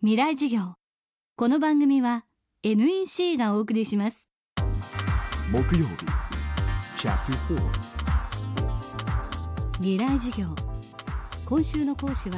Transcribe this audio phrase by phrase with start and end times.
[0.00, 0.74] 未来授業。
[1.34, 2.24] この番組は
[2.62, 4.28] NEC がお送りします。
[5.50, 6.06] 木曜日。
[9.78, 10.54] 未来授業。
[11.44, 12.36] 今週の講師は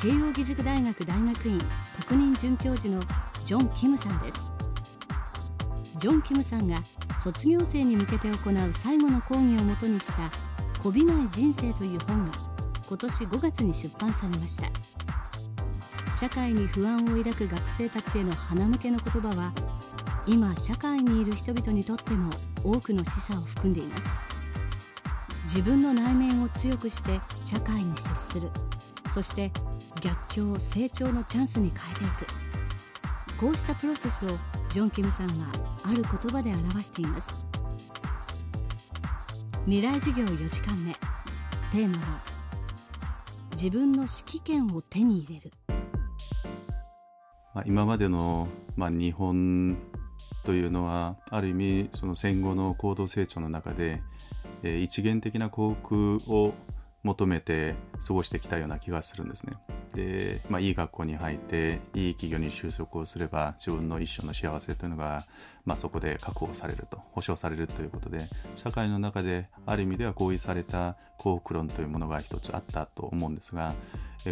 [0.00, 1.60] 慶應義塾大学大学院
[1.96, 3.02] 特任准教授の
[3.44, 4.52] ジョン・キムさんです。
[5.96, 6.84] ジョン・キムさんが
[7.20, 10.30] 卒業生に向けて行う最後の講義をもとにした
[10.80, 12.30] 「こびない人生」という本が
[12.88, 14.70] 今年5月に出版されました
[16.14, 19.52] 社会に不安を抱く学生たちへの鼻向けの言葉は
[20.26, 22.30] 今社会にいる人々にとっても
[22.62, 24.18] 多くの示唆を含んでいます。
[25.42, 28.50] 自分の内面を強くして社会に接する。
[29.12, 29.50] そして
[30.00, 33.40] 逆境成長のチャンスに変えていく。
[33.40, 34.28] こうしたプロセスを
[34.70, 35.48] ジョン・キムさんは
[35.84, 37.46] ある言葉で表しています。
[39.64, 40.92] 未来授業4時間目。
[41.72, 42.20] テーマは
[43.52, 45.52] 自分の指揮権を手に入れる。
[47.54, 49.76] まあ、今までの、まあ、日本
[50.44, 54.02] というのはある意味その戦後の高度成長の中で、
[54.62, 56.54] えー、一元的な幸福を
[57.02, 57.74] 求めて
[58.06, 59.54] 過ごしてきたような気がするんですね。
[59.94, 65.24] で、まあ、いい学校に入っていい企業に就職をすれば自分の一生の幸せというのが、
[65.64, 73.74] まあ、そこで確保されると保障されるということで社会の中である意味では合意された幸福論というものが一つあったと思うんですが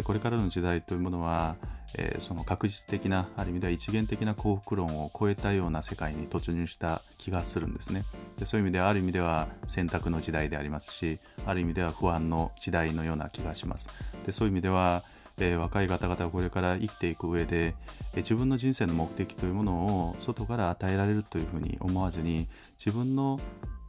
[0.03, 1.55] これからの時代というものは
[1.97, 8.05] え、その確実的なある意味では一元的な幸福論を超えたような世界に突入した気がするんですね。
[8.37, 13.89] でそういう意味ではある意味では選択の時代でありますしある意味では不安の時代のような気がします。
[14.25, 15.03] でそういう意味では
[15.41, 17.75] えー、若い方々はこれから生きていく上で、
[18.13, 19.73] えー、自分の人生の目的というもの
[20.09, 23.39] を外から与えられるというふうに思わずに自分の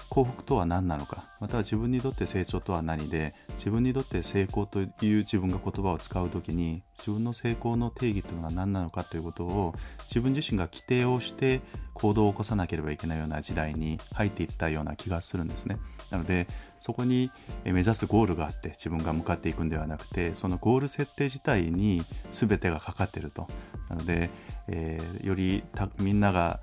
[0.09, 11.61] 幸福とは何なのかまたは自分にとって成長とは何で自分にとって成功という自分が言葉を使う時に自分の成功の定義というのは何なのかということを自分自身が規定をして
[11.95, 15.79] 行動を起こさなければいけないような時代に入っていったような気がするんですね。
[16.11, 16.47] なので
[16.81, 17.31] そこに
[17.65, 23.49] 目指すゴールがあって自分が向かっていくんではなくてそのゴール設定自体に全てがかかっていると。
[23.89, 24.31] なので、
[24.69, 25.65] えー、より
[25.99, 26.61] みんなが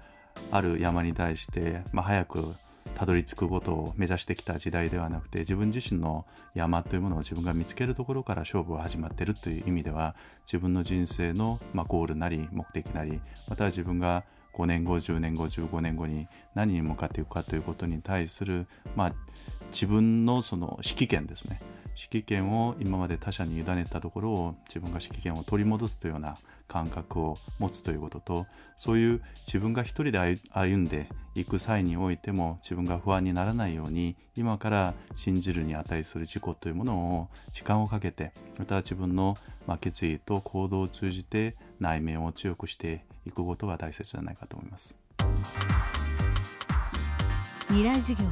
[0.51, 2.55] ある山に対して、まあ、早く
[2.99, 18.67] たどり着くことを目指してきた時代ではなくて自分自身の山というものを自分が見つけるところから勝負は始まってるという意味では自分の人生の、まあ、ゴールなり目的なりまたは自分が5年後10年後15年後に何に向かっていくかということに対する、
[18.97, 19.13] まあ、
[19.71, 21.61] 自分のその指揮権ですね。
[21.95, 28.45] 指揮権を今まで他者に委ねたところを自分が指揮権を取り戻すというような感覚を持つということと
[28.77, 39.37] そういう自分が一人で歩んでいく際においても自分が不安にならないように今から信じるに値する事故というものを時間をかけてまた自分の
[39.81, 44.95] 決意と行動を通じて内面を強くしていくことが大切じゃないかと思います。
[47.67, 48.27] 未来授業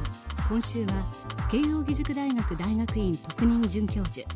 [0.48, 1.04] 今週は
[1.50, 4.26] 慶應義塾大学大学院特任准教授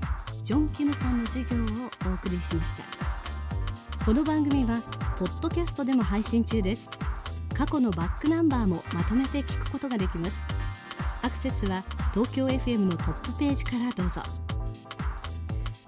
[0.45, 2.83] ジョン・キムさんの授業をお送りしました。
[4.05, 4.83] この番組は
[5.17, 6.91] ポッドキャストでも配信中です。
[7.55, 10.45] 過去のバックナンバーもまとめて聞くことができます。
[11.23, 14.21] アクセスは東京 FM のトップページからどうぞ。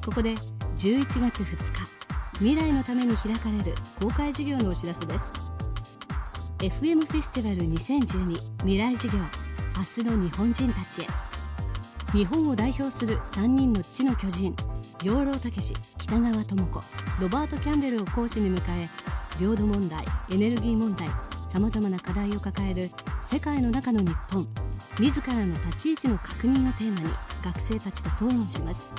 [0.07, 0.33] ここで
[0.77, 1.87] 11月2日
[2.39, 5.35] 未来のために開かれる公開授業のお知らせです。
[6.61, 9.44] FM フェスティバル2012未来授業。
[9.77, 11.07] 明日の日本人たちへ。
[12.13, 14.55] 日本を代表する3人の地の巨人
[15.03, 16.83] 養老孟司北川智子
[17.21, 18.89] ロバート・キャンベルを講師に迎え
[19.41, 21.09] 領土問題エネルギー問題
[21.49, 22.89] さまざまな課題を抱える
[23.21, 24.47] 世界の中の日本
[25.01, 27.09] 自らの立ち位置の確認をテーマに
[27.43, 28.93] 学生たちと討論します。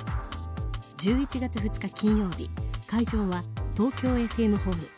[0.98, 2.50] 11月2日金曜日
[2.86, 3.42] 会場は
[3.74, 4.88] 東京 FM ホール。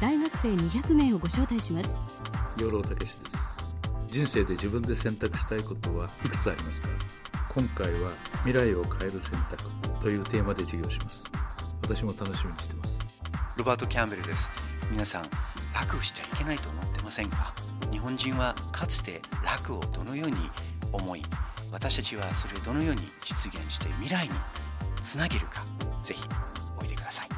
[0.00, 1.98] 大学生200名をご招待します。
[2.58, 3.43] 養老孟司です。
[4.14, 6.88] 人生で自分で選択したいことはいくつありますか？
[7.48, 8.12] 今回は
[8.44, 11.24] 未来を変える選択というテーマで授業します。
[11.82, 12.96] 私も楽しみにしてます。
[13.56, 14.52] ロバート・キャンベルです。
[14.88, 15.22] 皆さん
[15.74, 17.52] 楽しちゃいけないと思ってませんか？
[17.90, 20.36] 日本人はかつて楽をどのように
[20.92, 21.22] 思い
[21.72, 24.34] 私たちはそれをどのように実現して未来に
[25.02, 25.64] つなげるか
[26.04, 26.22] ぜひ
[26.80, 27.28] おいでください。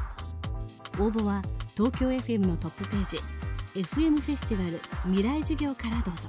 [0.99, 1.41] 応募は
[1.75, 3.19] 東京 FM のトップページ
[3.73, 6.27] FM フェスティバル未来授業からどうぞ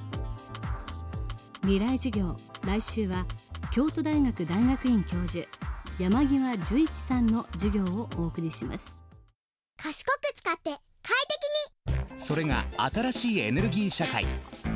[1.69, 2.35] 未来授業
[2.67, 3.27] 来週は
[3.71, 5.47] 京都大学大学院教授
[6.01, 8.99] 山際淳一さんの授業をお送りします。
[9.77, 11.15] 賢く使って快
[11.85, 12.19] 適に。
[12.19, 14.25] それが新しいエネルギー社会。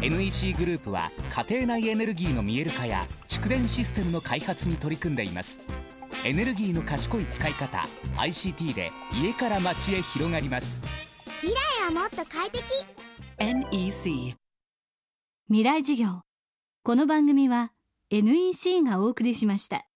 [0.02, 1.10] NEC グループは
[1.48, 5.60] 家庭内エネルギーの見える化や蓄電システムの開発に取り組んでいます。
[6.26, 10.78] エネルギーの賢い使い方 ICT で家から街へ広がります。
[11.40, 12.62] 未来はもっと快適。
[13.38, 14.34] NEC
[15.48, 16.31] 未来事業。
[16.84, 17.70] この番組は
[18.10, 19.86] NEC がお送りしました。